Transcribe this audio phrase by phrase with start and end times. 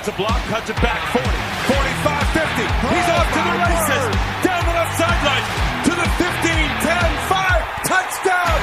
[0.00, 2.64] gets a block, cuts it back 40, 45, 50.
[2.88, 4.04] He's off to the oh, races.
[4.40, 5.44] Down the left sideline
[5.84, 7.84] to the 15, 10, 5.
[7.84, 8.58] Touchdown.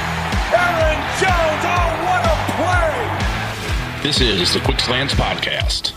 [0.57, 1.61] Aaron Jones.
[1.61, 4.01] Oh, what a play.
[4.01, 5.96] This is the Quick Slants Podcast.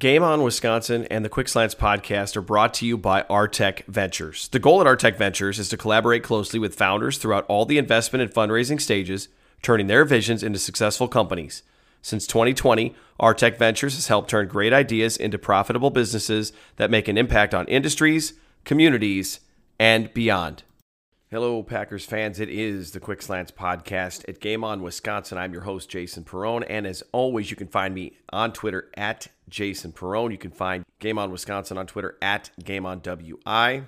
[0.00, 4.48] Game On Wisconsin and the Quick Slants podcast are brought to you by Artec Ventures.
[4.48, 8.22] The goal at Artec Ventures is to collaborate closely with founders throughout all the investment
[8.22, 9.28] and fundraising stages,
[9.60, 11.62] turning their visions into successful companies.
[12.00, 17.18] Since 2020, Artec Ventures has helped turn great ideas into profitable businesses that make an
[17.18, 18.32] impact on industries,
[18.64, 19.40] communities,
[19.78, 20.62] and beyond.
[21.32, 22.40] Hello, Packers fans.
[22.40, 25.38] It is the Quick Slants podcast at Game On Wisconsin.
[25.38, 26.66] I'm your host, Jason Perone.
[26.68, 30.32] And as always, you can find me on Twitter at Jason Perone.
[30.32, 33.84] You can find Game On Wisconsin on Twitter at Game On WI.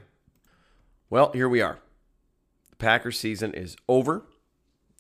[1.11, 1.81] Well, here we are.
[2.71, 4.25] The Packers season is over.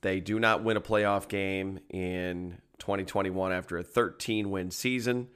[0.01, 5.29] They do not win a playoff game in 2021 after a 13 win season,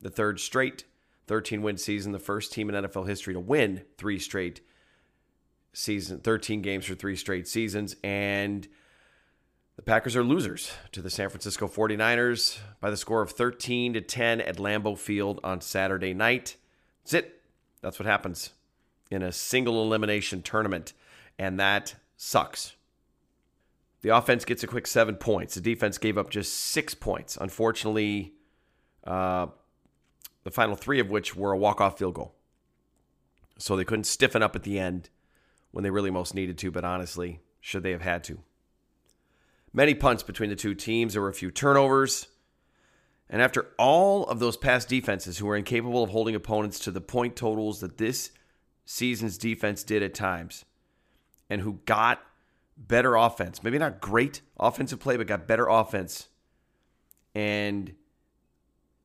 [0.00, 0.84] the third straight
[1.26, 4.62] 13 win season, the first team in NFL history to win three straight
[5.74, 8.66] season 13 games for three straight seasons and
[9.76, 14.00] the Packers are losers to the San Francisco 49ers by the score of 13 to
[14.00, 16.56] 10 at Lambeau Field on Saturday night.
[17.02, 17.42] That's it.
[17.82, 18.50] That's what happens
[19.10, 20.92] in a single elimination tournament
[21.38, 22.76] and that sucks.
[24.02, 25.56] The offense gets a quick 7 points.
[25.56, 27.36] The defense gave up just 6 points.
[27.40, 28.34] Unfortunately,
[29.04, 29.46] uh,
[30.44, 32.34] the final 3 of which were a walk-off field goal.
[33.58, 35.08] So they couldn't stiffen up at the end
[35.74, 38.38] when they really most needed to, but honestly, should they have had to?
[39.72, 41.14] Many punts between the two teams.
[41.14, 42.28] There were a few turnovers.
[43.28, 47.00] And after all of those past defenses who were incapable of holding opponents to the
[47.00, 48.30] point totals that this
[48.84, 50.64] season's defense did at times,
[51.50, 52.22] and who got
[52.76, 56.28] better offense, maybe not great offensive play, but got better offense.
[57.34, 57.94] And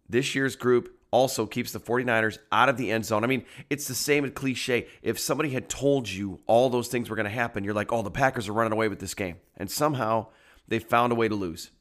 [0.07, 3.23] this year's group also keeps the 49ers out of the end zone.
[3.23, 4.87] I mean, it's the same cliche.
[5.01, 8.01] If somebody had told you all those things were going to happen, you're like, oh,
[8.01, 9.37] the Packers are running away with this game.
[9.57, 10.27] And somehow
[10.67, 11.71] they found a way to lose.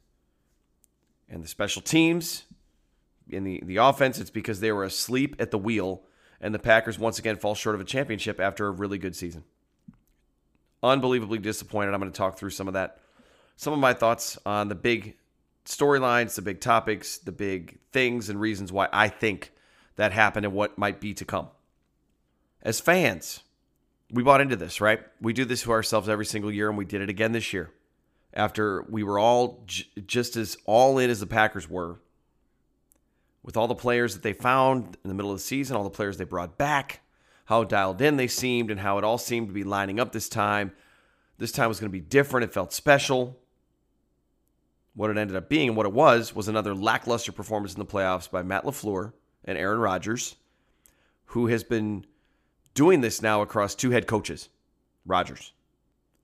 [1.29, 2.45] And the special teams,
[3.29, 6.03] in the, the offense, it's because they were asleep at the wheel.
[6.41, 9.45] And the Packers once again fall short of a championship after a really good season.
[10.83, 11.93] Unbelievably disappointed.
[11.93, 12.99] I'm going to talk through some of that.
[13.57, 15.17] Some of my thoughts on the big
[15.69, 19.53] storylines, the big topics, the big things, and reasons why I think
[19.97, 21.49] that happened and what might be to come.
[22.63, 23.41] As fans,
[24.11, 25.01] we bought into this, right?
[25.21, 27.71] We do this to ourselves every single year, and we did it again this year.
[28.33, 32.01] After we were all j- just as all in as the Packers were,
[33.43, 35.91] with all the players that they found in the middle of the season, all the
[35.91, 37.01] players they brought back,
[37.47, 40.29] how dialed in they seemed, and how it all seemed to be lining up this
[40.29, 40.73] time.
[41.39, 42.45] This time was going to be different.
[42.45, 43.39] It felt special.
[44.99, 47.87] What it ended up being and what it was was another lackluster performance in the
[47.87, 49.13] playoffs by Matt LaFleur
[49.45, 50.35] and Aaron Rodgers,
[51.27, 52.05] who has been
[52.75, 54.49] doing this now across two head coaches,
[55.07, 55.53] Rodgers.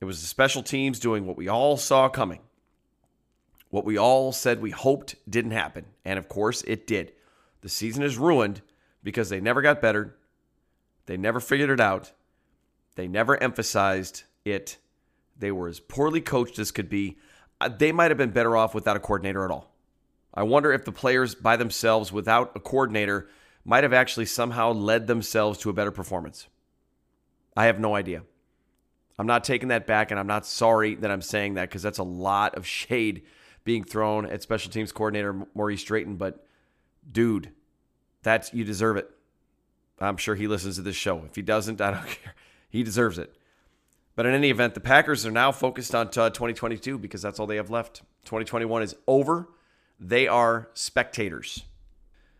[0.01, 2.41] It was the special teams doing what we all saw coming,
[3.69, 5.85] what we all said we hoped didn't happen.
[6.03, 7.13] And of course, it did.
[7.61, 8.61] The season is ruined
[9.03, 10.17] because they never got better,
[11.05, 12.11] they never figured it out,
[12.95, 14.79] they never emphasized it.
[15.39, 17.17] They were as poorly coached as could be
[17.67, 19.71] they might have been better off without a coordinator at all.
[20.33, 23.29] I wonder if the players by themselves without a coordinator
[23.63, 26.47] might have actually somehow led themselves to a better performance.
[27.55, 28.23] I have no idea.
[29.17, 31.99] I'm not taking that back, and I'm not sorry that I'm saying that because that's
[31.99, 33.23] a lot of shade
[33.63, 36.17] being thrown at special teams coordinator Maurice Drayton.
[36.17, 36.45] But
[37.09, 37.51] dude,
[38.23, 39.09] that's you deserve it.
[39.99, 41.23] I'm sure he listens to this show.
[41.25, 42.35] If he doesn't, I don't care.
[42.69, 43.33] He deserves it.
[44.15, 47.57] But in any event, the Packers are now focused on 2022 because that's all they
[47.57, 48.01] have left.
[48.23, 49.49] 2021 is over.
[49.99, 51.63] They are spectators.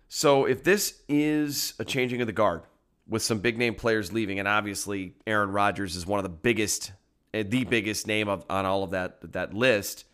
[0.07, 2.61] So if this is a changing of the guard
[3.07, 6.93] with some big name players leaving, and obviously Aaron Rodgers is one of the biggest,
[7.33, 10.05] eh, the biggest name of, on all of that that list,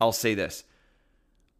[0.00, 0.64] I'll say this.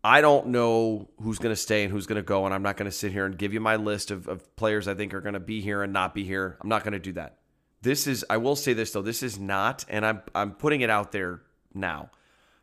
[0.02, 2.76] I don't know who's going to stay and who's going to go, and I'm not
[2.76, 5.20] going to sit here and give you my list of, of players I think are
[5.20, 6.56] going to be here and not be here.
[6.60, 7.38] I'm not going to do that.
[7.82, 10.90] This is I will say this though, this is not and I'm I'm putting it
[10.90, 11.42] out there
[11.74, 12.10] now.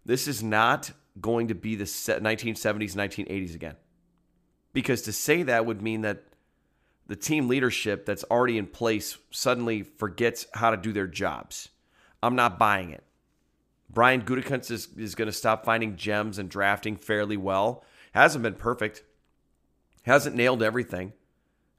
[0.06, 3.76] This is not going to be the 1970s 1980s again.
[4.74, 6.24] Because to say that would mean that
[7.08, 11.70] the team leadership that's already in place suddenly forgets how to do their jobs.
[12.22, 13.04] I'm not buying it.
[13.90, 17.84] Brian Gutekunst is, is going to stop finding gems and drafting fairly well.
[18.14, 19.04] Hasn't been perfect.
[20.04, 21.14] Hasn't nailed everything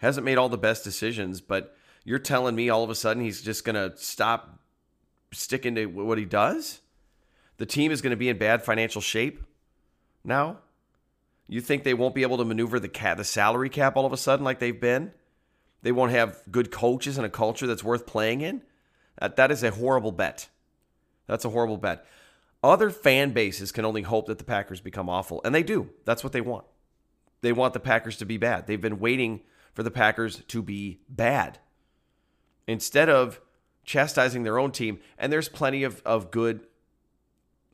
[0.04, 3.43] hasn't made all the best decisions, but you're telling me all of a sudden he's
[3.43, 4.61] just going to stop
[5.33, 6.81] sticking to what he does?
[7.56, 9.43] The team is going to be in bad financial shape
[10.25, 10.59] now?
[11.47, 14.12] You think they won't be able to maneuver the cap, the salary cap all of
[14.12, 15.12] a sudden like they've been?
[15.83, 18.62] They won't have good coaches and a culture that's worth playing in?
[19.21, 20.49] That, that is a horrible bet.
[21.27, 22.05] That's a horrible bet.
[22.62, 25.91] Other fan bases can only hope that the Packers become awful, and they do.
[26.06, 26.65] That's what they want.
[27.43, 28.67] They want the Packers to be bad.
[28.67, 29.43] They've been waiting
[29.75, 31.59] for the Packers to be bad
[32.66, 33.40] instead of
[33.84, 34.99] chastising their own team.
[35.19, 36.66] And there's plenty of, of good,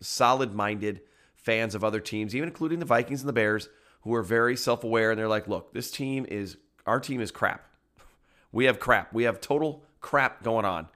[0.00, 1.00] solid minded
[1.34, 3.68] fans of other teams, even including the Vikings and the Bears,
[4.02, 6.56] who are very self aware and they're like, look, this team is,
[6.86, 7.66] our team is crap.
[8.52, 9.12] We have crap.
[9.12, 10.88] We have total crap going on.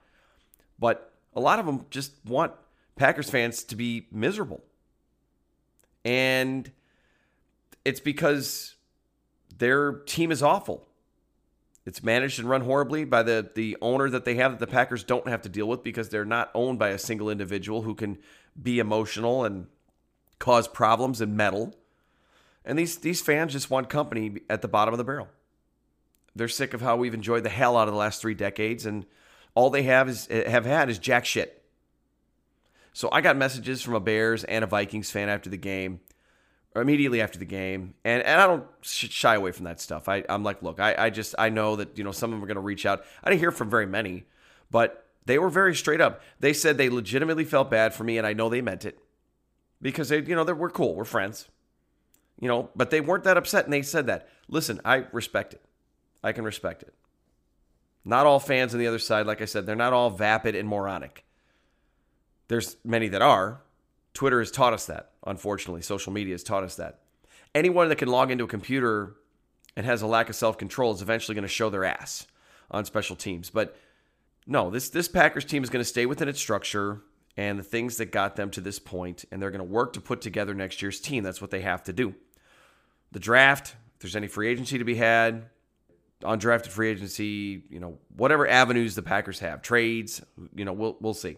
[0.77, 2.51] But a lot of them just want
[2.97, 4.61] Packers fans to be miserable.
[6.03, 6.69] And
[7.85, 8.75] it's because
[9.57, 10.85] their team is awful.
[11.85, 15.03] It's managed and run horribly by the the owner that they have that the Packers
[15.03, 18.17] don't have to deal with because they're not owned by a single individual who can
[18.61, 19.67] be emotional and
[20.39, 21.75] cause problems and meddle.
[22.65, 25.27] And these these fans just want company at the bottom of the barrel.
[26.35, 29.05] They're sick of how we've enjoyed the hell out of the last three decades, and
[29.53, 31.63] all they have is eh, have had is jack shit.
[32.93, 35.99] So I got messages from a Bears and a Vikings fan after the game
[36.75, 40.09] immediately after the game, and, and I don't shy away from that stuff.
[40.09, 42.43] I, I'm like, look, I, I just I know that you know some of them
[42.43, 43.03] are going to reach out.
[43.23, 44.25] I didn't hear from very many,
[44.71, 46.21] but they were very straight up.
[46.39, 48.99] They said they legitimately felt bad for me, and I know they meant it
[49.81, 51.47] because they you know they we're cool, we're friends,
[52.39, 54.27] you know, but they weren't that upset, and they said that.
[54.47, 55.61] Listen, I respect it.
[56.23, 56.93] I can respect it.
[58.03, 60.69] Not all fans on the other side, like I said, they're not all vapid and
[60.69, 61.25] moronic.
[62.47, 63.61] There's many that are,
[64.13, 65.81] Twitter has taught us that, unfortunately.
[65.81, 66.99] Social media has taught us that.
[67.53, 69.15] Anyone that can log into a computer
[69.75, 72.27] and has a lack of self control is eventually going to show their ass
[72.71, 73.49] on special teams.
[73.49, 73.77] But
[74.47, 77.01] no, this, this Packers team is going to stay within its structure
[77.37, 80.01] and the things that got them to this point, and they're going to work to
[80.01, 81.23] put together next year's team.
[81.23, 82.15] That's what they have to do.
[83.11, 85.49] The draft, if there's any free agency to be had,
[86.21, 90.21] undrafted free agency, you know, whatever avenues the Packers have, trades,
[90.55, 91.37] you know, we'll we'll see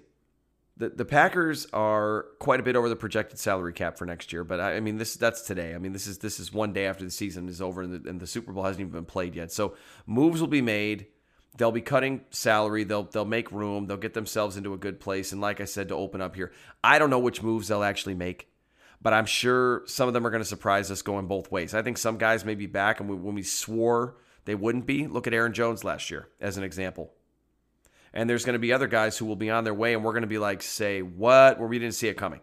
[0.78, 4.44] the the Packers are quite a bit over the projected salary cap for next year.
[4.44, 5.74] But I, I, mean, this that's today.
[5.74, 8.10] I mean, this is this is one day after the season is over and the,
[8.10, 9.52] and the Super Bowl hasn't even been played yet.
[9.52, 9.76] So
[10.06, 11.08] moves will be made.
[11.58, 12.84] They'll be cutting salary.
[12.84, 13.88] They'll they'll make room.
[13.88, 15.32] They'll get themselves into a good place.
[15.32, 16.52] And like I said, to open up here,
[16.84, 18.52] I don't know which moves they'll actually make,
[19.02, 21.74] but I'm sure some of them are going to surprise us going both ways.
[21.74, 25.08] I think some guys may be back, and we, when we swore they wouldn't be,
[25.08, 27.12] look at Aaron Jones last year as an example
[28.18, 30.12] and there's going to be other guys who will be on their way, and we're
[30.12, 31.60] going to be like, say, what?
[31.60, 32.40] Where we didn't see it coming.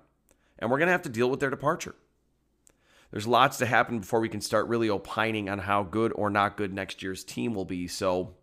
[0.60, 1.96] And we're going to have to deal with their departure.
[3.10, 6.56] There's lots to happen before we can start really opining on how good or not
[6.56, 7.88] good next year's team will be.
[7.88, 8.36] So,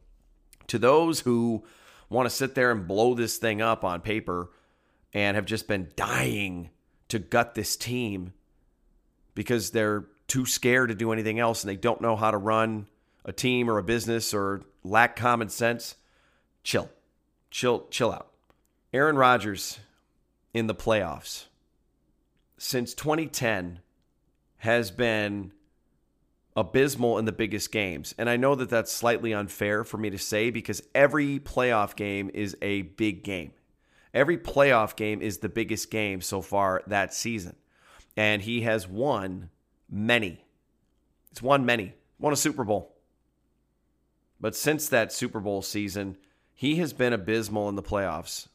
[0.68, 1.64] to those who
[2.10, 4.50] want to sit there and blow this thing up on paper
[5.14, 6.70] and have just been dying
[7.08, 8.34] to gut this team
[9.36, 12.88] because they're too scared to do anything else and they don't know how to run
[13.24, 15.96] a team or a business or lack common sense,
[16.66, 16.90] chill
[17.52, 18.32] chill chill out.
[18.94, 19.80] Aaron Rodgers
[20.54, 21.46] in the playoffs
[22.58, 23.80] since 2010
[24.58, 25.52] has been
[26.56, 28.14] abysmal in the biggest games.
[28.18, 32.30] And I know that that's slightly unfair for me to say because every playoff game
[32.34, 33.54] is a big game.
[34.14, 37.56] Every playoff game is the biggest game so far that season.
[38.18, 39.50] And he has won
[39.90, 40.44] many.
[41.30, 41.96] He's won many.
[42.20, 42.94] Won a Super Bowl.
[44.40, 46.18] But since that Super Bowl season,
[46.62, 48.48] he has been abysmal in the playoffs.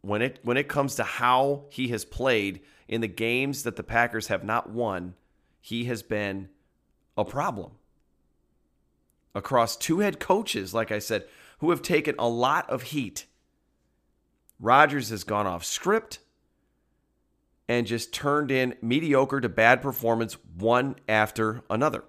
[0.00, 3.82] When it when it comes to how he has played in the games that the
[3.82, 5.12] Packers have not won,
[5.60, 6.48] he has been
[7.14, 7.72] a problem.
[9.34, 11.26] Across two head coaches, like I said,
[11.58, 13.26] who have taken a lot of heat.
[14.58, 16.20] Rodgers has gone off script
[17.68, 22.02] and just turned in mediocre to bad performance one after another.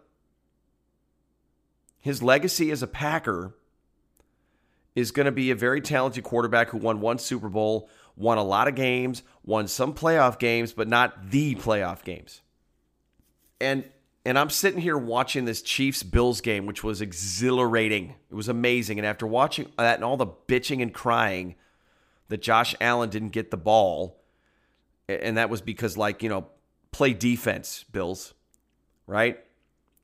[2.00, 3.56] His legacy as a Packer
[4.96, 8.44] is going to be a very talented quarterback who won one Super Bowl, won a
[8.44, 12.42] lot of games, won some playoff games, but not the playoff games.
[13.60, 13.84] And
[14.28, 18.16] and I'm sitting here watching this Chiefs Bills game, which was exhilarating.
[18.32, 18.98] It was amazing.
[18.98, 21.56] And after watching that and all the bitching and crying
[22.30, 24.20] that Josh Allen didn't get the ball,
[25.08, 26.48] and that was because, like, you know,
[26.92, 28.34] play defense, Bills,
[29.06, 29.38] right?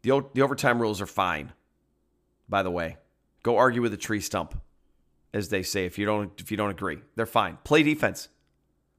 [0.03, 1.53] The, the overtime rules are fine,
[2.47, 2.97] by the way.
[3.41, 4.61] Go argue with a tree stump
[5.33, 6.99] as they say if you don't if you don't agree.
[7.15, 7.57] They're fine.
[7.63, 8.29] Play defense.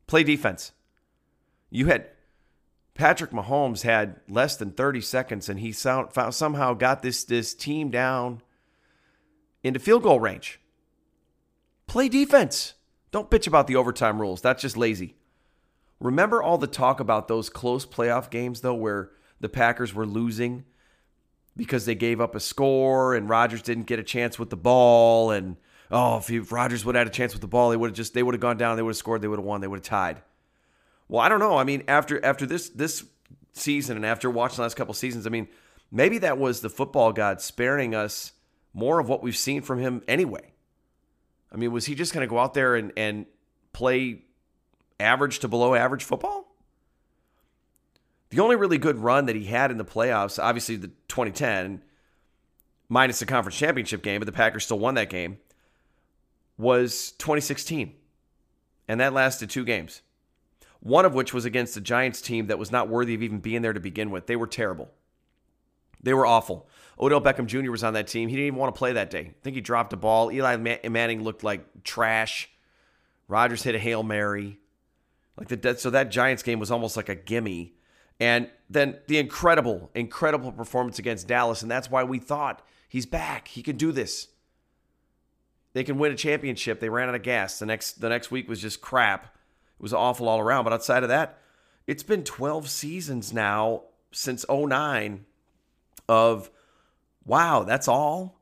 [0.07, 0.73] Play defense.
[1.71, 2.09] You had
[2.95, 8.43] Patrick Mahomes had less than 30 seconds and he somehow got this, this team down
[9.62, 10.61] into field goal range.
[11.87, 12.75] Play defense.
[13.11, 14.41] Don't bitch about the overtime rules.
[14.41, 15.17] That's just lazy.
[16.01, 19.11] Remember all the talk about those close playoff games, though, where
[19.41, 20.65] the Packers were losing
[21.57, 25.31] because they gave up a score and Rodgers didn't get a chance with the ball.
[25.31, 25.57] And
[25.93, 28.15] oh, if Rodgers would have had a chance with the ball, they would have just
[28.15, 29.79] they would have gone down, they would have scored, they would have won, they would
[29.79, 30.23] have tied.
[31.09, 31.57] Well, I don't know.
[31.57, 33.05] I mean, after after this this
[33.53, 35.49] season and after watching the last couple seasons, I mean,
[35.91, 38.33] maybe that was the football god sparing us
[38.75, 40.53] more of what we've seen from him anyway.
[41.53, 43.27] I mean, was he just going to go out there and, and
[43.73, 44.23] play
[44.99, 46.49] average to below average football?
[48.31, 51.83] The only really good run that he had in the playoffs, obviously the 2010,
[52.89, 55.37] minus the conference championship game, but the Packers still won that game,
[56.62, 57.95] was 2016.
[58.88, 60.02] And that lasted two games.
[60.81, 63.62] One of which was against a Giants team that was not worthy of even being
[63.62, 64.26] there to begin with.
[64.26, 64.90] They were terrible.
[66.02, 66.69] They were awful.
[66.99, 67.71] Odell Beckham Jr.
[67.71, 68.28] was on that team.
[68.28, 69.21] He didn't even want to play that day.
[69.21, 70.33] I think he dropped a ball.
[70.33, 72.50] Eli Manning looked like trash.
[73.28, 74.59] Rodgers hit a Hail Mary.
[75.37, 77.75] Like the so that Giants game was almost like a gimme.
[78.21, 81.62] And then the incredible, incredible performance against Dallas.
[81.62, 83.49] And that's why we thought he's back.
[83.49, 84.28] He can do this.
[85.75, 86.81] They can win a championship.
[86.81, 87.59] They ran out of gas.
[87.59, 89.25] The next the next week was just crap.
[89.25, 90.64] It was awful all around.
[90.64, 91.38] But outside of that,
[91.87, 95.25] it's been 12 seasons now since 09
[96.09, 96.50] of
[97.25, 98.41] wow, that's all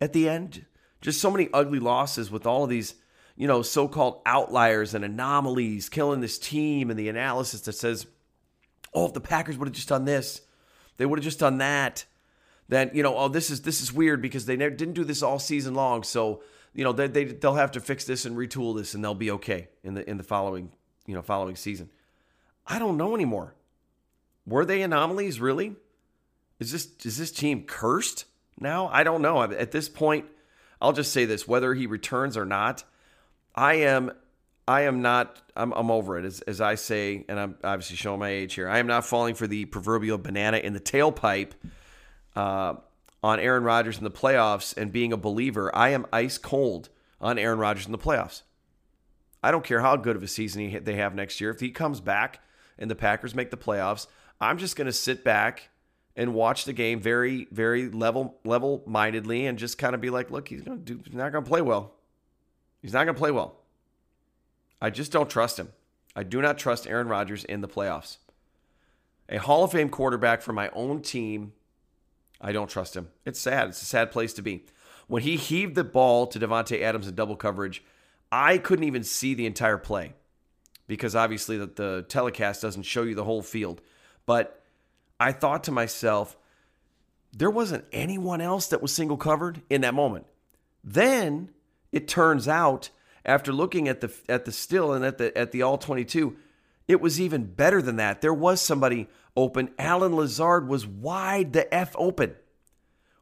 [0.00, 0.66] at the end.
[1.00, 2.94] Just so many ugly losses with all of these,
[3.36, 8.06] you know, so called outliers and anomalies killing this team and the analysis that says,
[8.92, 10.40] oh, if the Packers would have just done this,
[10.96, 12.06] they would have just done that.
[12.68, 15.22] Then, you know, oh, this is this is weird because they never, didn't do this
[15.22, 16.02] all season long.
[16.02, 16.42] So,
[16.74, 19.30] you know, they, they they'll have to fix this and retool this and they'll be
[19.32, 20.72] okay in the in the following,
[21.06, 21.90] you know, following season.
[22.66, 23.54] I don't know anymore.
[24.46, 25.76] Were they anomalies really?
[26.58, 28.24] Is this is this team cursed
[28.58, 28.88] now?
[28.88, 29.42] I don't know.
[29.42, 30.26] At this point,
[30.80, 32.82] I'll just say this: whether he returns or not,
[33.54, 34.12] I am
[34.66, 35.40] I am not.
[35.54, 36.24] I'm, I'm over it.
[36.24, 38.68] As, as I say, and I'm obviously showing my age here.
[38.68, 41.52] I am not falling for the proverbial banana in the tailpipe
[42.36, 42.74] uh,
[43.22, 45.74] on Aaron Rodgers in the playoffs and being a believer.
[45.74, 46.90] I am ice cold
[47.20, 48.42] on Aaron Rodgers in the playoffs.
[49.42, 51.50] I don't care how good of a season he, they have next year.
[51.50, 52.40] If he comes back
[52.78, 54.06] and the Packers make the playoffs,
[54.40, 55.70] I'm just going to sit back
[56.16, 60.30] and watch the game very, very level level mindedly and just kind of be like,
[60.30, 61.92] look, he's gonna do he's not gonna play well.
[62.80, 63.56] He's not gonna play well.
[64.80, 65.72] I just don't trust him.
[66.14, 68.16] I do not trust Aaron Rodgers in the playoffs.
[69.28, 71.52] A Hall of Fame quarterback for my own team,
[72.40, 73.08] I don't trust him.
[73.24, 73.68] It's sad.
[73.68, 74.64] It's a sad place to be.
[75.06, 77.82] When he heaved the ball to Davante Adams in double coverage,
[78.30, 80.14] I couldn't even see the entire play
[80.86, 83.80] because obviously the, the telecast doesn't show you the whole field.
[84.26, 84.62] But
[85.18, 86.36] I thought to myself,
[87.32, 90.26] there wasn't anyone else that was single covered in that moment.
[90.82, 91.50] Then
[91.92, 92.90] it turns out,
[93.24, 96.36] after looking at the at the still and at the at the all 22,
[96.86, 98.20] it was even better than that.
[98.20, 99.70] There was somebody open.
[99.78, 102.34] Allen Lazard was wide the F open.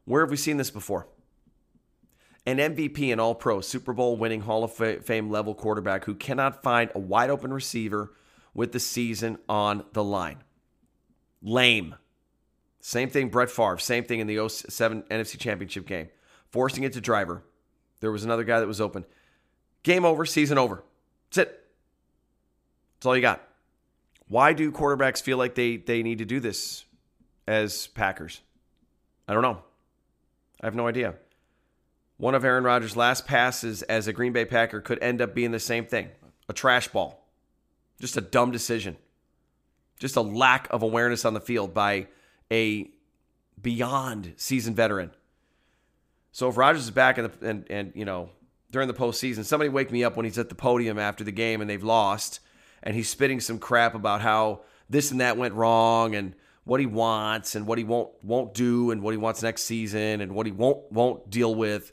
[0.04, 1.09] Where have we seen this before?
[2.47, 6.62] An MVP and all pro, Super Bowl winning Hall of Fame level quarterback who cannot
[6.62, 8.12] find a wide open receiver
[8.52, 10.44] with the season on the line.
[11.42, 11.94] Lame.
[12.80, 13.78] Same thing, Brett Favre.
[13.78, 16.09] Same thing in the 07 NFC Championship game.
[16.50, 17.42] Forcing it to Driver.
[18.00, 19.06] There was another guy that was open.
[19.83, 20.85] Game over, season over.
[21.30, 21.64] That's it.
[22.97, 23.42] That's all you got.
[24.28, 26.85] Why do quarterbacks feel like they, they need to do this
[27.47, 28.40] as Packers?
[29.28, 29.62] I don't know.
[30.61, 31.14] I have no idea.
[32.16, 35.50] One of Aaron Rodgers' last passes as a Green Bay Packer could end up being
[35.50, 36.09] the same thing
[36.49, 37.26] a trash ball.
[38.00, 38.97] Just a dumb decision.
[39.99, 42.07] Just a lack of awareness on the field by
[42.50, 42.90] a
[43.61, 45.11] beyond seasoned veteran.
[46.33, 48.31] So if Rodgers is back in the, and and you know
[48.71, 51.61] during the postseason, somebody wake me up when he's at the podium after the game
[51.61, 52.40] and they've lost,
[52.84, 56.86] and he's spitting some crap about how this and that went wrong and what he
[56.86, 60.46] wants and what he won't won't do and what he wants next season and what
[60.46, 61.92] he won't won't deal with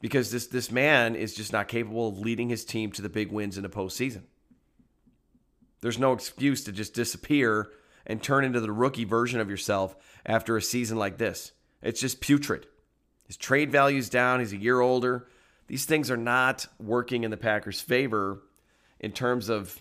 [0.00, 3.32] because this this man is just not capable of leading his team to the big
[3.32, 4.22] wins in the postseason.
[5.80, 7.70] There's no excuse to just disappear
[8.06, 11.52] and turn into the rookie version of yourself after a season like this.
[11.82, 12.66] It's just putrid.
[13.26, 14.40] His trade value's down.
[14.40, 15.28] He's a year older.
[15.66, 18.42] These things are not working in the Packers' favor
[19.00, 19.80] in terms of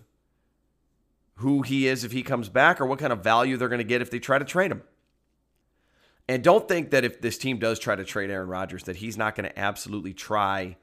[1.36, 3.84] who he is if he comes back or what kind of value they're going to
[3.84, 4.84] get if they try to trade him.
[6.28, 9.18] And don't think that if this team does try to trade Aaron Rodgers, that he's
[9.18, 10.78] not going to absolutely try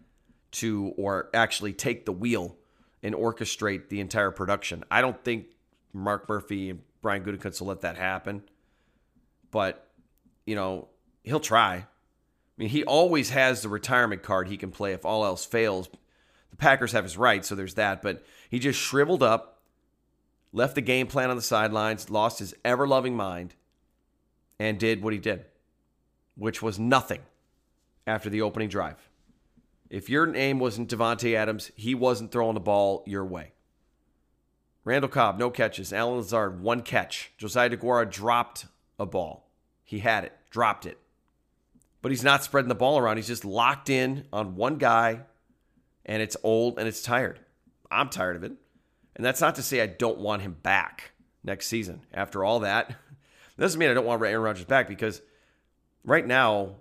[0.52, 2.56] to or actually take the wheel
[3.02, 4.84] and orchestrate the entire production.
[4.90, 5.46] I don't think
[5.92, 8.42] Mark Murphy and Brian Gutekunst will let that happen.
[9.50, 9.88] But,
[10.46, 10.88] you know,
[11.24, 11.74] he'll try.
[11.74, 11.86] I
[12.56, 15.88] mean, he always has the retirement card he can play if all else fails.
[16.50, 18.02] The Packers have his right, so there's that.
[18.02, 19.51] But he just shriveled up,
[20.52, 23.54] left the game plan on the sidelines, lost his ever loving mind,
[24.58, 25.44] and did what he did,
[26.36, 27.20] which was nothing
[28.06, 29.08] after the opening drive.
[29.90, 33.52] If your name wasn't Davante Adams, he wasn't throwing the ball your way.
[34.84, 35.92] Randall Cobb, no catches.
[35.92, 37.32] Allen Lazard, one catch.
[37.38, 38.66] Josiah Deguara dropped
[38.98, 39.48] a ball.
[39.84, 40.98] He had it, dropped it.
[42.00, 43.16] But he's not spreading the ball around.
[43.16, 45.20] He's just locked in on one guy,
[46.04, 47.38] and it's old and it's tired.
[47.90, 48.52] I'm tired of it.
[49.16, 51.12] And that's not to say I don't want him back
[51.44, 52.02] next season.
[52.12, 52.96] After all that,
[53.58, 55.20] doesn't mean I don't want Aaron Rodgers back because
[56.04, 56.76] right now,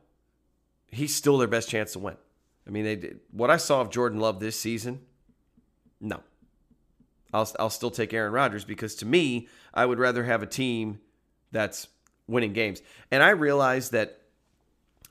[0.87, 2.17] he's still their best chance to win.
[2.67, 5.01] I mean, they did, what I saw of Jordan Love this season,
[5.99, 6.21] no.
[7.33, 10.99] I'll, I'll still take Aaron Rodgers because to me, I would rather have a team
[11.51, 11.87] that's
[12.27, 12.81] winning games.
[13.09, 14.21] And I realize that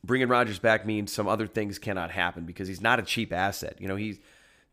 [0.04, 3.76] bringing Rodgers back means some other things cannot happen because he's not a cheap asset.
[3.80, 4.18] You know, he's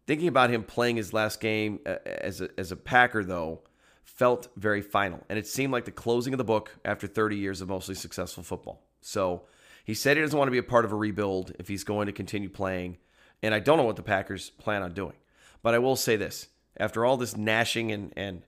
[0.07, 3.61] thinking about him playing his last game uh, as a, as a Packer, though,
[4.03, 5.23] felt very final.
[5.29, 8.41] And it seemed like the closing of the book after 30 years of mostly successful
[8.41, 8.81] football.
[9.01, 9.43] So
[9.85, 12.07] he said he doesn't want to be a part of a rebuild if he's going
[12.07, 12.97] to continue playing.
[13.43, 15.13] And I don't know what the Packers plan on doing.
[15.61, 16.47] But I will say this
[16.77, 18.41] after all this gnashing and, and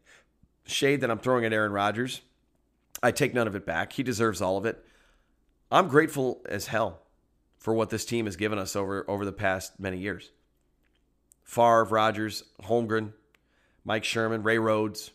[0.66, 2.22] shade that I'm throwing at Aaron Rodgers,
[3.04, 3.94] I take none of it back.
[3.94, 4.84] He deserves all of it.
[5.72, 7.02] I'm grateful as hell
[7.58, 10.32] for what this team has given us over, over the past many years.
[11.50, 13.12] Favre, Rodgers, Holmgren,
[13.84, 15.10] Mike Sherman, Ray Rhodes,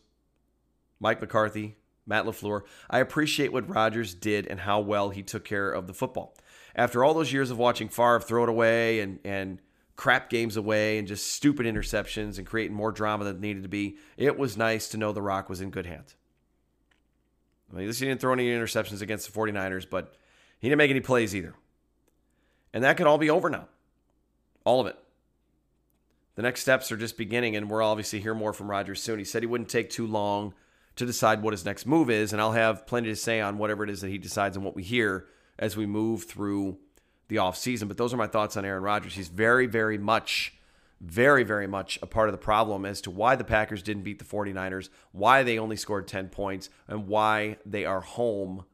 [0.98, 1.76] Mike McCarthy,
[2.06, 2.62] Matt LaFleur.
[2.90, 6.34] I appreciate what Rodgers did and how well he took care of the football.
[6.74, 9.60] After all those years of watching Favre throw it away and, and
[9.94, 13.96] crap games away and just stupid interceptions and creating more drama than needed to be,
[14.16, 16.16] it was nice to know The Rock was in good hands.
[17.72, 20.16] I mean, he didn't throw any interceptions against the 49ers, but
[20.58, 21.54] he didn't make any plays either.
[22.72, 23.68] And that could all be over now.
[24.64, 24.98] All of it.
[26.34, 29.18] The next steps are just beginning, and we'll obviously hear more from Rodgers soon.
[29.18, 30.54] He said he wouldn't take too long
[30.96, 33.84] to decide what his next move is, and I'll have plenty to say on whatever
[33.84, 35.26] it is that he decides and what we hear
[35.58, 36.78] as we move through
[37.28, 37.88] the offseason.
[37.88, 39.14] But those are my thoughts on Aaron Rodgers.
[39.14, 40.54] He's very, very much,
[41.00, 44.18] very, very much a part of the problem as to why the Packers didn't beat
[44.18, 48.64] the 49ers, why they only scored 10 points, and why they are home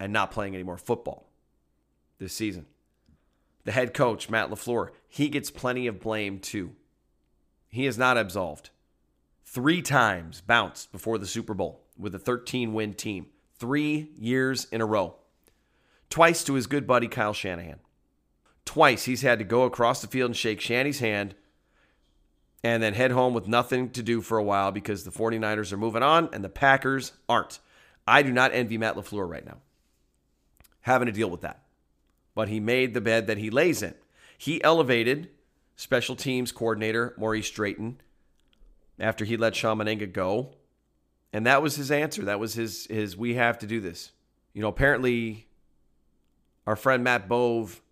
[0.00, 1.30] and not playing any more football
[2.18, 2.66] this season.
[3.64, 6.72] The head coach, Matt LaFleur, he gets plenty of blame too.
[7.68, 8.70] He is not absolved.
[9.44, 13.26] Three times bounced before the Super Bowl with a 13 win team,
[13.58, 15.16] three years in a row
[16.14, 17.80] twice to his good buddy Kyle Shanahan.
[18.64, 21.34] Twice he's had to go across the field and shake Shanny's hand
[22.62, 25.76] and then head home with nothing to do for a while because the 49ers are
[25.76, 27.58] moving on and the Packers aren't.
[28.06, 29.56] I do not envy Matt LaFleur right now,
[30.82, 31.63] having to deal with that.
[32.34, 33.94] But he made the bed that he lays in.
[34.36, 35.30] He elevated
[35.76, 38.00] special teams coordinator Maurice Drayton
[38.98, 40.54] after he let Shawn Mennenga go.
[41.32, 42.24] And that was his answer.
[42.24, 44.12] That was his his we have to do this.
[44.52, 45.48] You know, apparently
[46.66, 47.82] our friend Matt Bove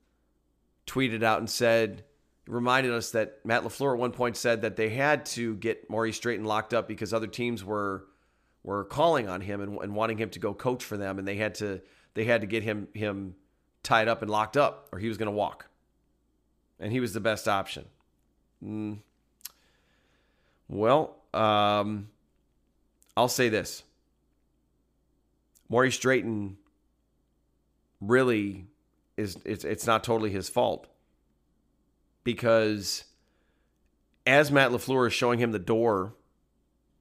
[0.87, 2.05] tweeted out and said,
[2.47, 6.19] reminded us that Matt LaFleur at one point said that they had to get Maurice
[6.19, 8.07] Drayton locked up because other teams were
[8.65, 11.37] were calling on him and, and wanting him to go coach for them, and they
[11.37, 11.81] had to
[12.15, 13.35] they had to get him him
[13.83, 15.67] tied up and locked up, or he was going to walk.
[16.79, 17.87] And he was the best option.
[18.65, 18.99] Mm.
[20.69, 22.09] Well, um,
[23.17, 23.83] I'll say this:
[25.69, 26.57] Maurice Drayton
[28.01, 28.67] really
[29.17, 30.89] is it's it's not totally his fault
[32.25, 33.05] because
[34.27, 36.15] as Matt LaFleur is showing him the door,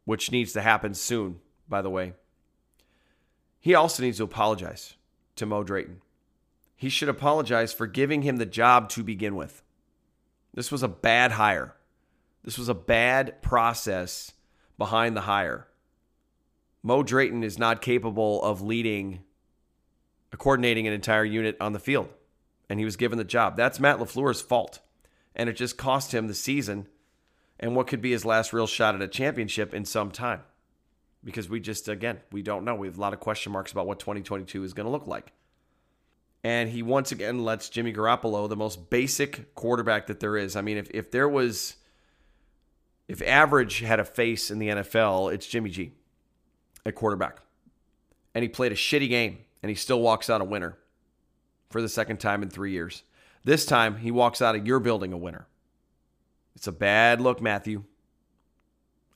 [0.06, 1.40] which needs to happen soon,
[1.70, 2.14] by the way,
[3.60, 4.96] he also needs to apologize
[5.36, 6.02] to Mo Drayton.
[6.82, 9.62] He should apologize for giving him the job to begin with.
[10.52, 11.76] This was a bad hire.
[12.44, 14.32] This was a bad process
[14.80, 15.68] behind the hire.
[16.82, 19.20] Mo Drayton is not capable of leading
[20.36, 22.10] coordinating an entire unit on the field,
[22.68, 23.56] and he was given the job.
[23.56, 24.80] That's Matt LaFleur's fault,
[25.36, 26.88] and it just cost him the season
[27.60, 30.42] and what could be his last real shot at a championship in some time.
[31.24, 32.74] Because we just, again, we don't know.
[32.74, 35.32] We have a lot of question marks about what 2022 is going to look like.
[36.44, 40.56] And he once again lets Jimmy Garoppolo, the most basic quarterback that there is.
[40.56, 41.76] I mean, if, if there was,
[43.08, 45.92] if average had a face in the NFL, it's Jimmy G
[46.86, 47.42] at quarterback.
[48.34, 50.78] And he played a shitty game and he still walks out a winner
[51.70, 53.04] for the second time in three years.
[53.44, 55.48] This time, he walks out of your building a winner.
[56.56, 57.84] It's a bad look, Matthew.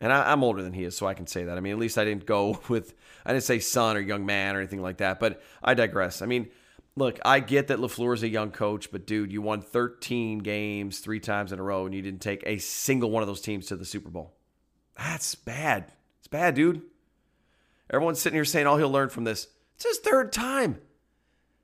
[0.01, 1.57] And I, am older than he is, so I can say that.
[1.57, 4.55] I mean, at least I didn't go with, I didn't say son or young man
[4.55, 6.21] or anything like that, but I digress.
[6.21, 6.49] I mean,
[6.95, 10.99] look, I get that LaFleur is a young coach, but dude, you won 13 games
[10.99, 13.67] three times in a row and you didn't take a single one of those teams
[13.67, 14.33] to the Super Bowl.
[14.97, 15.91] That's bad.
[16.19, 16.81] It's bad, dude.
[17.89, 19.47] Everyone's sitting here saying all he'll learn from this.
[19.75, 20.79] It's his third time.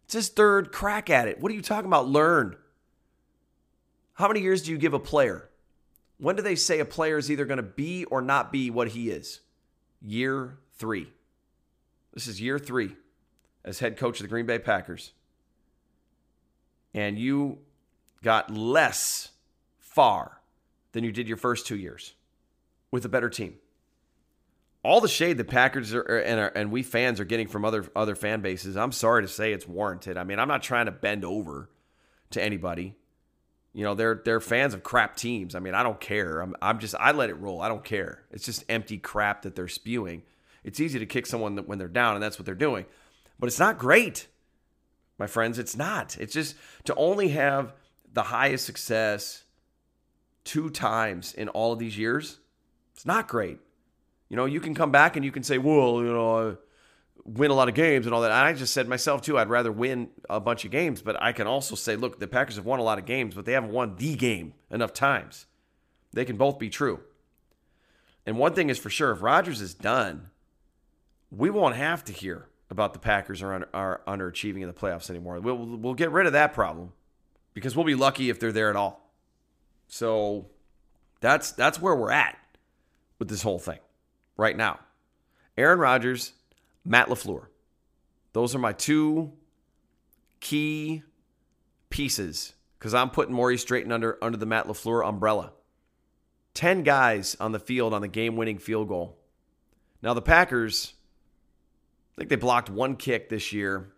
[0.06, 1.40] It's his third crack at it.
[1.40, 2.10] What are you talking about?
[2.10, 2.58] Learn.
[4.14, 5.50] How many years do you give a player?
[6.18, 8.90] When do they say a player is either going to be or not be what
[8.90, 9.40] he is?
[10.02, 11.08] Year three.
[12.14, 12.96] This is year three
[13.64, 15.14] as head coach of the Green Bay Packers.
[16.94, 17.60] And you
[18.24, 19.30] got less
[19.80, 20.42] far
[20.92, 22.14] than you did your first two years
[22.92, 23.56] with a better team.
[24.84, 27.86] All the shade the Packers are, and, are, and we fans are getting from other
[27.96, 30.18] other fan bases, I'm sorry to say it's warranted.
[30.18, 31.70] I mean, I'm not trying to bend over
[32.32, 32.96] to anybody.
[33.74, 35.56] You know, they're they're fans of crap teams.
[35.56, 36.42] I mean, I don't care.
[36.42, 37.62] I'm I'm just I let it roll.
[37.62, 38.24] I don't care.
[38.32, 40.24] It's just empty crap that they're spewing.
[40.64, 42.86] It's easy to kick someone when they're down, and that's what they're doing.
[43.40, 44.28] But it's not great,
[45.22, 45.60] my friends.
[45.60, 46.18] It's not.
[46.20, 46.56] It's just
[46.86, 47.74] to only have
[48.12, 49.44] the highest success
[50.44, 52.40] two times in all of these years.
[52.94, 53.60] It's not great.
[54.28, 56.58] You know, you can come back and you can say, well, you know,
[57.24, 58.32] win a lot of games and all that.
[58.32, 61.46] I just said myself too, I'd rather win a bunch of games, but I can
[61.46, 63.96] also say, look, the Packers have won a lot of games, but they haven't won
[63.98, 65.46] the game enough times.
[66.14, 67.02] They can both be true.
[68.26, 70.32] And one thing is for sure, if Rodgers is done,
[71.30, 75.10] we won't have to hear about the Packers are, under, are underachieving in the playoffs
[75.10, 75.40] anymore.
[75.40, 76.94] We'll, we'll get rid of that problem
[77.54, 79.12] because we'll be lucky if they're there at all.
[79.88, 80.48] So
[81.20, 82.38] that's that's where we're at
[83.20, 83.80] with this whole thing
[84.38, 84.80] right now.
[85.58, 86.34] Aaron Rodgers
[86.86, 87.48] Matt LaFleur.
[88.34, 89.34] Those are my two
[90.40, 91.04] key
[91.90, 95.52] pieces because I'm putting Maurice Drayton under, under the Matt LaFleur umbrella.
[96.54, 99.18] 10 guys on the field on the game winning field goal.
[100.02, 100.94] Now, the Packers,
[102.14, 103.94] I think they blocked one kick this year.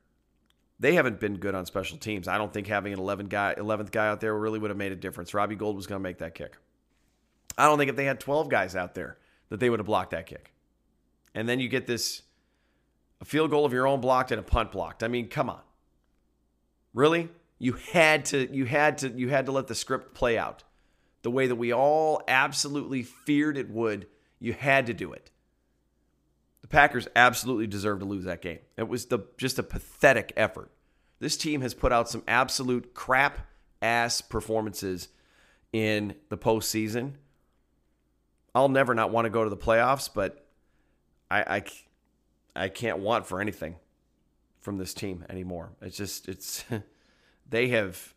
[0.79, 2.27] They haven't been good on special teams.
[2.27, 4.91] I don't think having an 11 guy, 11th guy out there really would have made
[4.91, 5.33] a difference.
[5.33, 6.57] Robbie Gould was going to make that kick.
[7.57, 9.17] I don't think if they had 12 guys out there
[9.49, 10.51] that they would have blocked that kick.
[11.35, 12.23] And then you get this
[13.21, 15.03] a field goal of your own blocked and a punt blocked.
[15.03, 15.61] I mean, come on.
[16.93, 17.29] Really?
[17.57, 20.63] You had to you had to you had to let the script play out
[21.21, 24.07] the way that we all absolutely feared it would.
[24.39, 25.31] You had to do it.
[26.63, 28.59] The Packers absolutely deserve to lose that game.
[28.77, 30.71] It was the just a pathetic effort.
[31.19, 33.39] This team has put out some absolute crap
[33.81, 35.09] ass performances
[35.71, 37.13] in the postseason.
[38.55, 40.47] I'll never not want to go to the playoffs, but
[41.29, 41.63] I,
[42.55, 43.75] I I can't want for anything
[44.61, 45.73] from this team anymore.
[45.81, 46.63] It's just it's
[47.49, 48.13] they have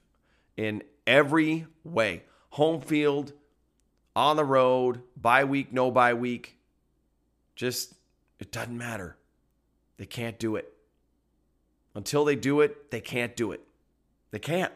[0.56, 3.32] in every way home field,
[4.14, 6.56] on the road, bye week, no bye week.
[7.54, 7.94] Just
[8.38, 9.16] it doesn't matter.
[9.96, 10.72] They can't do it.
[11.94, 13.62] Until they do it, they can't do it.
[14.30, 14.72] They can't.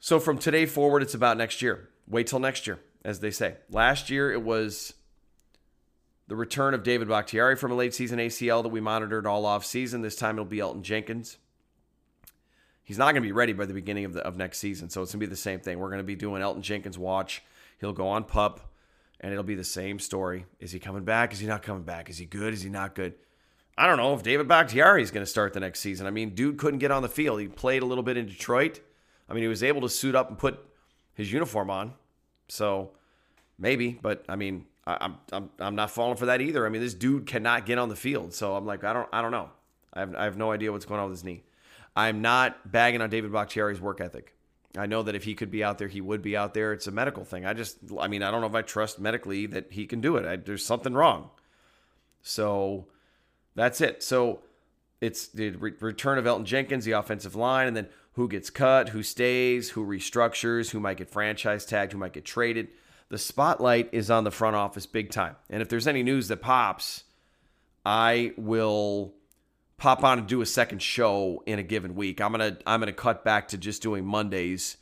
[0.00, 1.88] So from today forward, it's about next year.
[2.06, 3.56] Wait till next year, as they say.
[3.70, 4.92] Last year, it was
[6.28, 9.64] the return of David Bakhtiari from a late season ACL that we monitored all off
[9.64, 10.02] season.
[10.02, 11.38] This time it'll be Elgton Jenkins.
[12.84, 15.02] He's not going to be ready by the beginning of the of next season, so
[15.02, 15.78] it's going to be the same thing.
[15.78, 17.42] We're going to be doing Elgton Jenkins watch.
[17.80, 18.72] He'll go on pup,
[19.20, 20.46] and it'll be the same story.
[20.60, 21.32] Is he coming back?
[21.32, 22.08] Is he not coming back?
[22.08, 22.54] Is he good?
[22.54, 23.14] Is he not good?
[23.76, 26.06] I don't know if David Bakhtiari is going to start the next season.
[26.06, 27.40] I mean, dude couldn't get on the field.
[27.40, 28.80] He played a little bit in Detroit.
[29.28, 30.64] I mean, he was able to suit up and put
[31.14, 31.94] his uniform on.
[32.48, 32.92] So
[33.58, 36.64] maybe, but I mean, I, I'm I'm not falling for that either.
[36.66, 39.20] I mean, this dude cannot get on the field, so I'm like, I don't I
[39.20, 39.50] don't know.
[39.92, 41.44] I have I have no idea what's going on with his knee.
[41.94, 44.34] I'm not bagging on David Bakhtiari's work ethic.
[44.76, 46.72] I know that if he could be out there, he would be out there.
[46.72, 47.46] It's a medical thing.
[47.46, 50.16] I just, I mean, I don't know if I trust medically that he can do
[50.16, 50.26] it.
[50.26, 51.30] I, there's something wrong.
[52.22, 52.86] So
[53.54, 54.02] that's it.
[54.02, 54.40] So
[55.00, 58.90] it's the re- return of Elgton Jenkins, the offensive line, and then who gets cut,
[58.90, 62.68] who stays, who restructures, who might get franchise tagged, who might get traded
[63.08, 65.36] the spotlight is on the front office big time.
[65.48, 67.04] And if there's any news that pops,
[67.84, 69.14] I will
[69.78, 72.20] pop on and do a second show in a given week.
[72.20, 74.76] I'm gonna I'm gonna cut back to just doing Mondays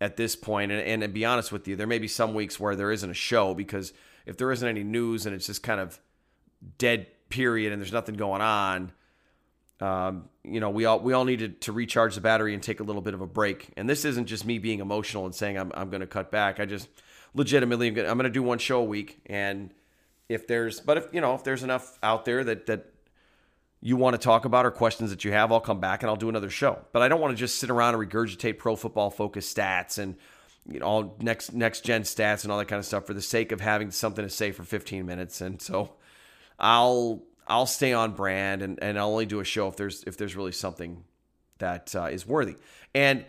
[0.00, 0.72] at this point.
[0.72, 3.14] And, and be honest with you, there may be some weeks where there isn't a
[3.14, 3.92] show because
[4.26, 5.98] if there isn't any news and it's just kind of
[6.78, 8.92] dead period and there's nothing going on,
[9.80, 12.84] um, you know, we all we all needed to recharge the battery and take a
[12.84, 13.68] little bit of a break.
[13.76, 16.58] And this isn't just me being emotional and saying I'm I'm going to cut back.
[16.58, 16.88] I just
[17.34, 19.20] legitimately, I'm going to do one show a week.
[19.26, 19.72] And
[20.28, 22.92] if there's, but if, you know, if there's enough out there that, that
[23.80, 26.16] you want to talk about or questions that you have, I'll come back and I'll
[26.16, 26.78] do another show.
[26.92, 30.16] But I don't want to just sit around and regurgitate pro football focused stats and,
[30.70, 33.22] you know all next next gen stats and all that kind of stuff for the
[33.22, 35.40] sake of having something to say for 15 minutes.
[35.40, 35.94] And so
[36.58, 40.16] I'll I'll stay on brand and, and I'll only do a show if there's if
[40.16, 41.04] there's really something
[41.58, 42.56] that uh, is worthy.
[42.94, 43.24] And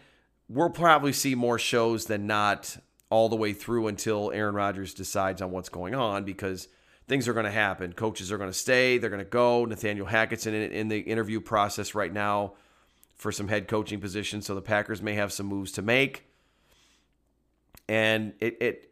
[0.49, 2.77] we'll probably see more shows than not
[3.09, 6.67] all the way through until Aaron Rodgers decides on what's going on because
[7.09, 7.91] things are going to happen.
[7.91, 9.65] Coaches are going to stay, they're going to go.
[9.65, 12.53] Nathaniel Hackett's in, in the interview process right now
[13.15, 16.25] for some head coaching positions, so the Packers may have some moves to make.
[17.89, 18.91] And it it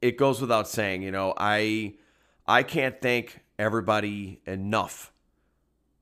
[0.00, 1.94] it goes without saying, you know, I
[2.46, 5.12] I can't thank everybody enough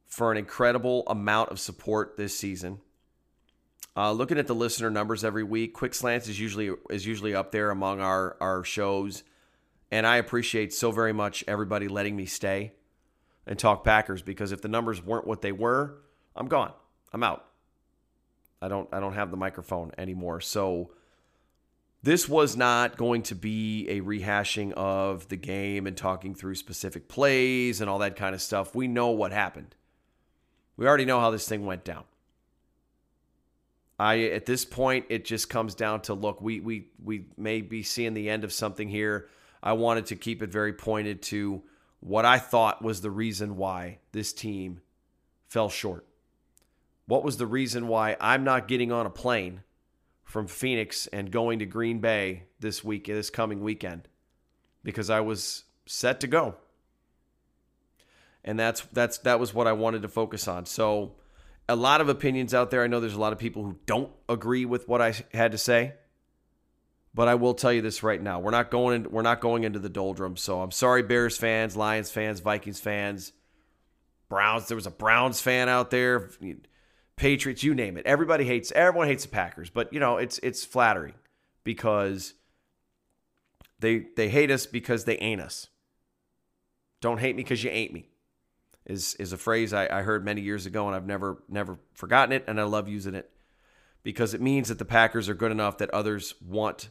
[0.06, 2.80] for an incredible amount of support this season.
[3.96, 7.50] Uh, looking at the listener numbers every week, Quick Slants is usually is usually up
[7.50, 9.24] there among our our shows,
[9.94, 12.72] and I appreciate so very much everybody letting me stay
[13.46, 15.98] and talk Packers because if the numbers weren't what they were,
[16.34, 16.72] I'm gone.
[17.12, 17.44] I'm out.
[18.60, 20.40] I don't I don't have the microphone anymore.
[20.40, 20.90] So
[22.02, 27.06] this was not going to be a rehashing of the game and talking through specific
[27.06, 28.74] plays and all that kind of stuff.
[28.74, 29.76] We know what happened.
[30.76, 32.02] We already know how this thing went down.
[34.00, 37.84] I at this point it just comes down to look, we we we may be
[37.84, 39.28] seeing the end of something here.
[39.64, 41.62] I wanted to keep it very pointed to
[42.00, 44.82] what I thought was the reason why this team
[45.48, 46.06] fell short.
[47.06, 49.62] What was the reason why I'm not getting on a plane
[50.22, 54.06] from Phoenix and going to Green Bay this week this coming weekend?
[54.82, 56.56] Because I was set to go.
[58.44, 60.66] And that's that's that was what I wanted to focus on.
[60.66, 61.14] So
[61.70, 62.84] a lot of opinions out there.
[62.84, 65.58] I know there's a lot of people who don't agree with what I had to
[65.58, 65.94] say.
[67.14, 68.40] But I will tell you this right now.
[68.40, 70.40] We're not going in, we're not going into the doldrums.
[70.40, 73.32] So I'm sorry Bears fans, Lions fans, Vikings fans,
[74.28, 76.30] Browns, there was a Browns fan out there,
[77.16, 78.06] Patriots, you name it.
[78.06, 81.14] Everybody hates everyone hates the Packers, but you know, it's it's flattering
[81.62, 82.34] because
[83.78, 85.68] they they hate us because they ain't us.
[87.00, 88.08] Don't hate me because you ain't me
[88.86, 92.32] is is a phrase I, I heard many years ago, and I've never never forgotten
[92.32, 93.30] it, and I love using it
[94.02, 96.90] because it means that the Packers are good enough that others want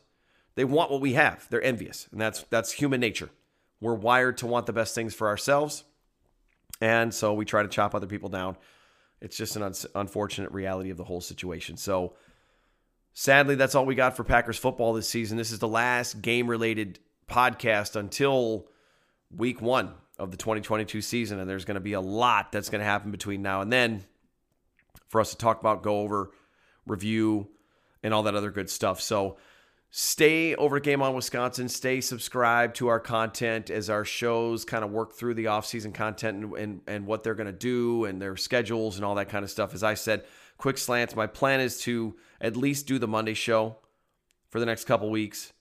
[0.55, 1.47] they want what we have.
[1.49, 3.29] They're envious, and that's that's human nature.
[3.81, 5.83] We're wired to want the best things for ourselves,
[6.81, 8.57] and so we try to chop other people down.
[9.21, 11.77] It's just an un- unfortunate reality of the whole situation.
[11.77, 12.13] So,
[13.13, 15.37] sadly, that's all we got for Packers football this season.
[15.37, 18.67] This is the last game related podcast until
[19.35, 22.79] week one of the 2022 season, and there's going to be a lot that's going
[22.79, 24.03] to happen between now and then
[25.07, 26.31] for us to talk about, go over,
[26.85, 27.47] review,
[28.01, 28.99] and all that other good stuff.
[28.99, 29.37] So
[29.95, 31.69] stay over at Game On Wisconsin.
[31.69, 36.43] Stay subscribed to our content as our shows kind of work through the offseason content
[36.43, 39.43] and, and, and what they're going to do and their schedules and all that kind
[39.43, 39.75] of stuff.
[39.75, 40.25] As I said,
[40.57, 41.15] quick slants.
[41.15, 43.77] My plan is to at least do the Monday show
[44.49, 45.53] for the next couple weeks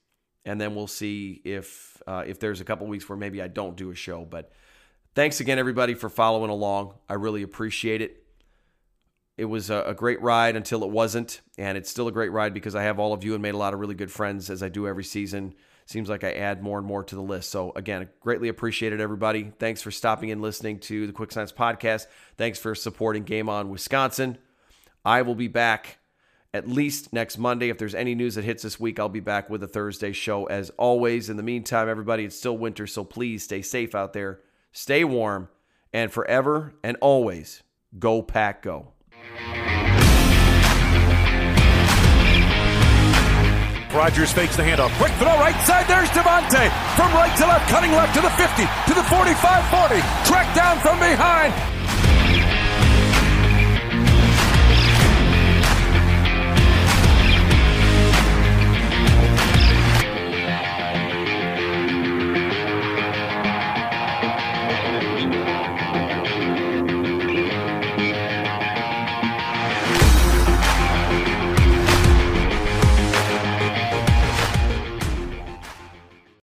[0.46, 3.76] and then we'll see if uh, if there's a couple weeks where maybe I don't
[3.76, 4.24] do a show.
[4.24, 4.50] But
[5.14, 6.94] thanks again, everybody, for following along.
[7.06, 8.21] I really appreciate it.
[9.36, 12.52] It was a, a great ride until it wasn't, and it's still a great ride
[12.52, 14.62] because I have all of you and made a lot of really good friends as
[14.62, 15.54] I do every season.
[15.86, 17.50] Seems like I add more and more to the list.
[17.50, 19.52] So again, greatly appreciated everybody.
[19.58, 22.06] Thanks for stopping and listening to the Quick Slants podcast.
[22.36, 24.38] Thanks for supporting Game On Wisconsin.
[25.04, 25.98] I will be back
[26.54, 27.68] at least next Monday.
[27.68, 30.44] If there's any news that hits this week, I'll be back with a Thursday show
[30.46, 31.28] as always.
[31.28, 34.40] In the meantime, everybody, it's still winter, so please stay safe out there,
[34.70, 35.48] stay warm,
[35.92, 37.62] and forever and always
[37.98, 38.92] go pack go.
[43.92, 44.90] Rodgers fakes the handoff.
[44.98, 45.86] Quick throw right side.
[45.86, 46.68] There's Davante.
[46.96, 49.36] From right to left, cutting left to the 50, to the 45
[49.68, 50.00] 40.
[50.24, 51.71] Track down from behind.